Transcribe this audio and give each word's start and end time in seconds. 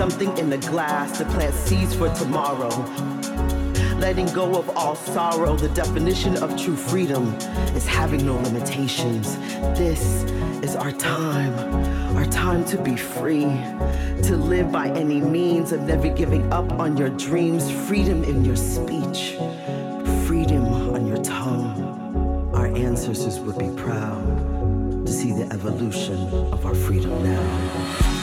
something 0.00 0.34
in 0.38 0.48
the 0.48 0.56
glass 0.56 1.18
to 1.18 1.26
plant 1.26 1.54
seeds 1.54 1.94
for 1.94 2.08
tomorrow. 2.14 2.70
Letting 3.98 4.32
go 4.32 4.58
of 4.58 4.74
all 4.74 4.94
sorrow, 4.94 5.56
the 5.56 5.68
definition 5.68 6.42
of 6.42 6.58
true 6.58 6.74
freedom 6.74 7.34
is 7.76 7.86
having 7.86 8.24
no 8.24 8.36
limitations. 8.36 9.36
This 9.76 10.22
is 10.64 10.74
our 10.74 10.90
time, 10.90 11.52
our 12.16 12.24
time 12.24 12.64
to 12.72 12.78
be 12.78 12.96
free, 12.96 13.44
to 14.22 14.38
live 14.38 14.72
by 14.72 14.88
any 14.88 15.20
means 15.20 15.70
of 15.70 15.82
never 15.82 16.08
giving 16.08 16.50
up 16.50 16.72
on 16.80 16.96
your 16.96 17.10
dreams, 17.10 17.70
freedom 17.70 18.24
in 18.24 18.42
your 18.42 18.56
speech, 18.56 19.36
freedom 20.26 20.64
on 20.94 21.06
your 21.06 21.22
tongue. 21.22 22.54
Our 22.54 22.68
ancestors 22.68 23.38
would 23.40 23.58
be 23.58 23.68
proud 23.76 25.04
to 25.04 25.12
see 25.12 25.32
the 25.32 25.46
evolution 25.52 26.26
of 26.54 26.64
our 26.64 26.74
freedom 26.74 27.22
now. 27.22 28.19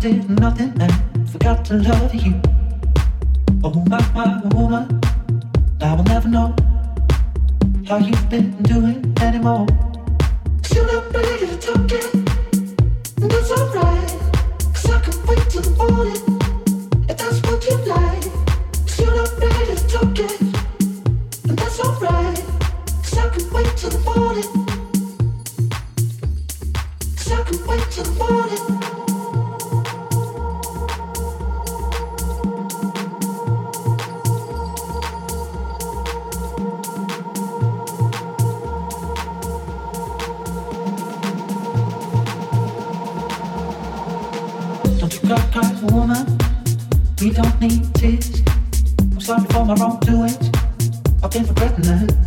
Did 0.00 0.30
nothing 0.30 0.72
and 0.80 1.30
forgot 1.30 1.62
to 1.62 1.74
love 1.74 2.14
you. 2.14 2.40
Oh 3.62 3.84
my, 3.86 4.00
my 4.14 4.40
woman, 4.54 4.98
now 5.78 5.96
I'll 5.96 6.02
never 6.04 6.26
know 6.26 6.56
how 7.86 7.98
you've 7.98 8.30
been 8.30 8.50
doing 8.62 9.14
anymore. 9.20 9.66
Still 10.62 10.86
not 10.86 11.14
ready 11.14 11.46
to 11.48 11.58
talk 11.58 11.92
it, 11.92 12.14
and 12.14 13.30
that's 13.30 13.50
alright. 13.50 14.08
Cause 14.72 14.90
I 14.90 15.00
can 15.00 15.26
wait 15.26 15.50
till 15.50 15.62
the 15.68 15.74
morning, 15.76 16.22
if 17.06 17.18
that's 17.18 17.42
what 17.42 17.62
you 17.68 17.76
like. 17.84 18.24
Still 18.88 19.14
not 19.14 19.38
ready 19.38 19.76
to 19.76 19.86
talk 19.86 20.18
it, 20.18 20.40
and 21.46 21.58
that's 21.58 21.78
alright. 21.78 22.42
Cause 23.04 23.18
I 23.18 23.28
can 23.28 23.52
wait 23.52 23.76
till 23.76 23.90
the 23.90 24.00
I 27.32 27.42
can 27.42 27.66
wait 27.66 27.90
till 27.90 28.04
the 28.04 28.12
morning. 28.18 28.99
Been 51.98 52.19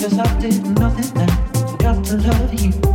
Cause 0.00 0.18
I 0.18 0.40
did 0.40 0.66
nothing 0.78 1.12
that 1.12 1.78
got 1.78 2.02
to 2.06 2.16
love 2.16 2.54
you. 2.54 2.89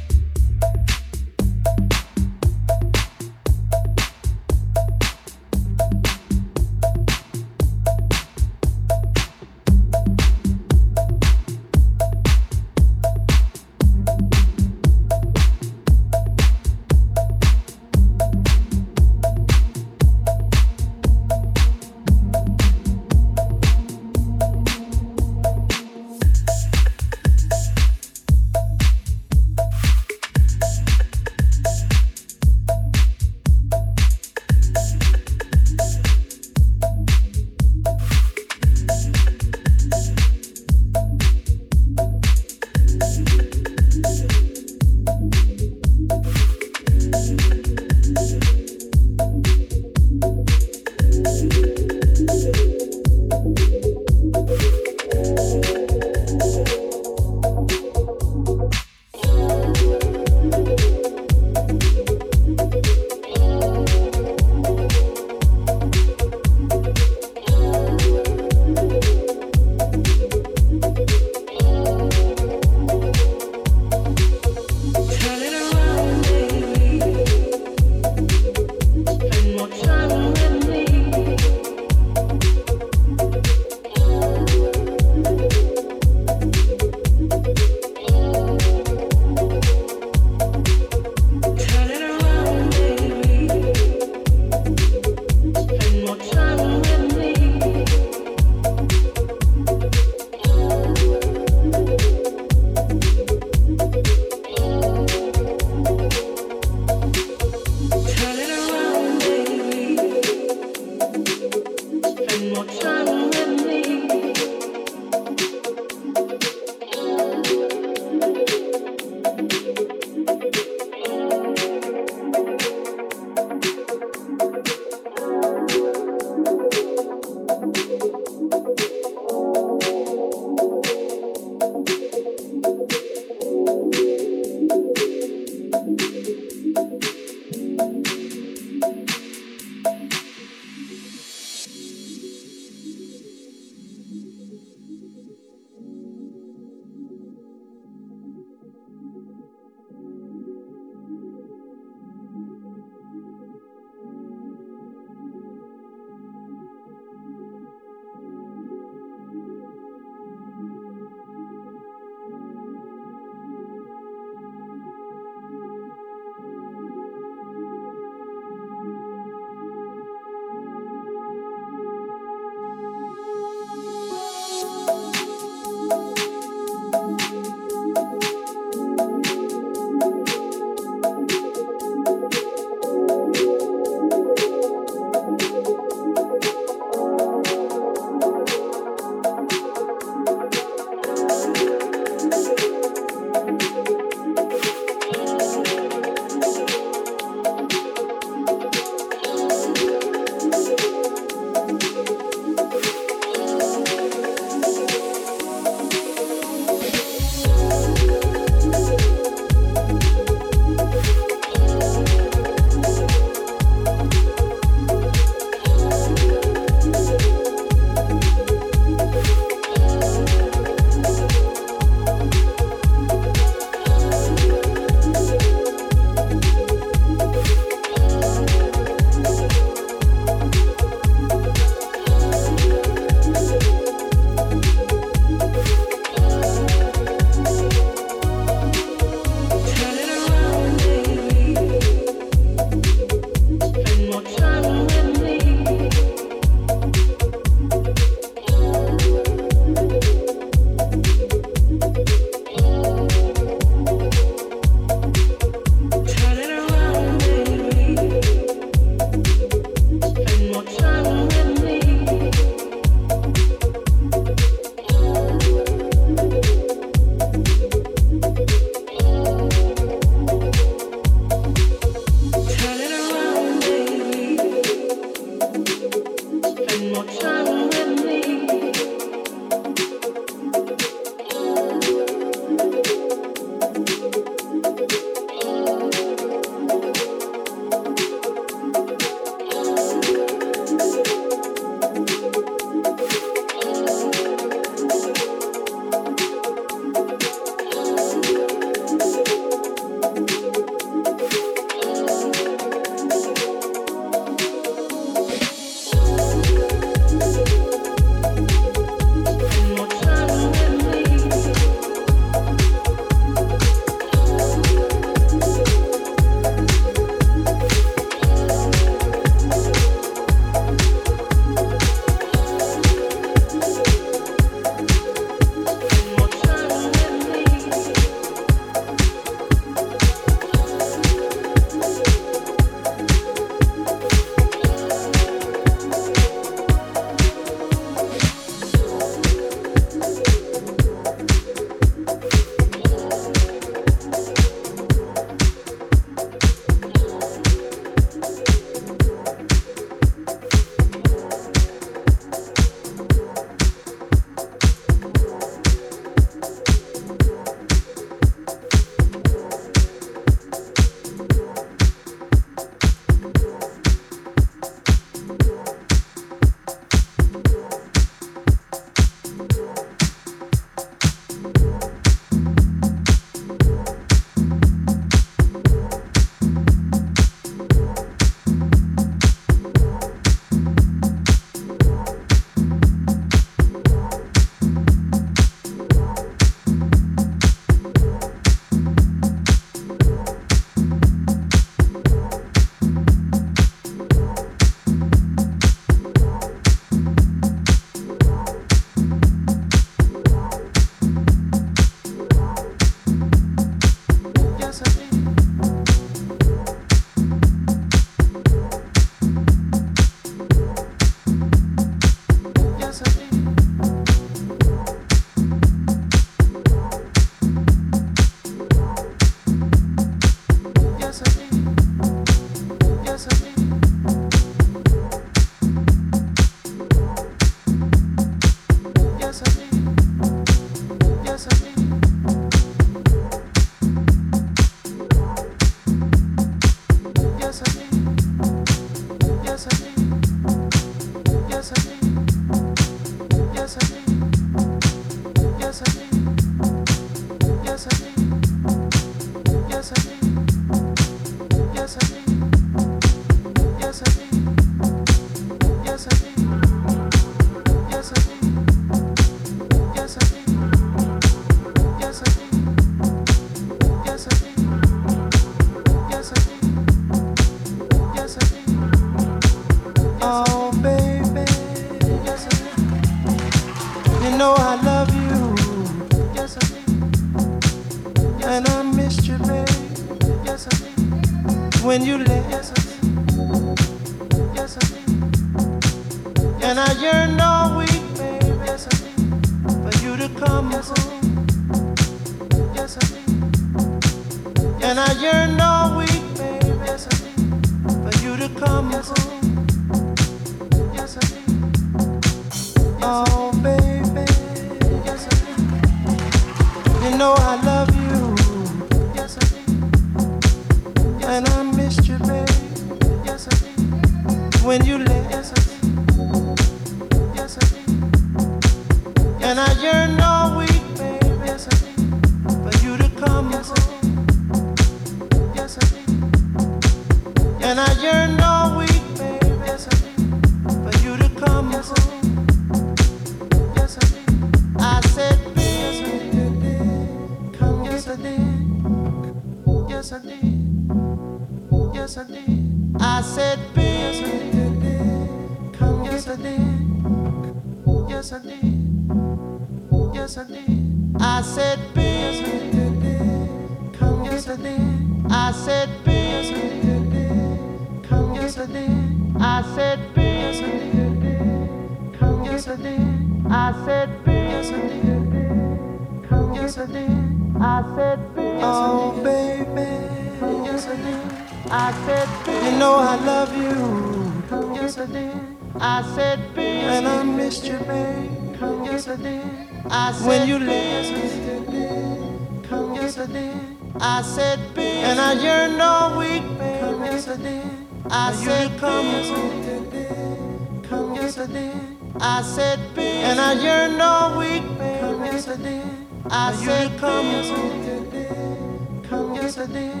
Baby. 576.58 576.86
And 576.94 577.06
I 577.06 577.22
missed 577.22 577.64
you, 577.66 577.78
babe. 577.78 578.58
Come, 578.58 578.84
yes, 578.84 579.08
I 579.08 579.16
did. 579.16 579.42
I 579.90 580.12
said, 580.12 580.26
when 580.26 580.48
you 580.48 580.58
left. 580.58 581.10
Yes, 581.10 581.34
I 581.46 581.70
did. 581.70 582.68
Come, 582.68 582.94
yes, 582.94 583.18
I 583.18 583.26
did. 583.26 583.76
I 584.00 584.22
said, 584.22 584.58
baby. 584.74 585.04
And 585.08 585.20
I 585.20 585.32
yearned 585.44 585.80
all 585.80 586.18
week, 586.18 586.42
baby. 586.58 586.80
Come, 586.80 587.04
yes, 587.04 587.28
I 587.28 587.36
did. 587.36 587.70
I 588.10 588.32
said, 588.32 588.78
come, 588.80 589.06
yes, 589.06 589.30
I 589.30 589.78
did. 589.94 590.88
Come, 590.88 591.14
yes, 591.14 591.38
I 591.38 591.46
did. 591.46 591.76
I 592.20 592.42
said, 592.42 592.78
baby. 592.94 593.24
And 593.28 593.40
I 593.40 593.52
yearned 593.64 594.02
all 594.02 594.38
week, 594.38 594.66
baby. 594.78 595.00
Come, 595.00 595.24
yes, 595.24 595.48
I 595.48 595.56
did. 595.56 595.86
I 596.30 596.52
said, 596.52 596.98
come, 596.98 597.26
yes, 597.26 597.50
I 597.50 598.10
did. 598.10 599.08
Come, 599.08 599.34
yes, 599.34 599.58
I 599.58 599.66
did. 599.66 600.00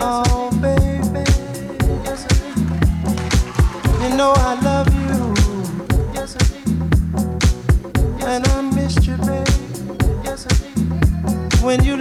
Oh, 0.00 0.50
baby. 0.60 1.45
And 8.28 8.46
I 8.46 8.60
missed 8.60 9.04
your 9.04 9.18
baby, 9.18 9.50
yes 10.22 10.46
of 10.46 10.60
me, 10.62 10.70
when 11.62 11.82
you, 11.84 11.96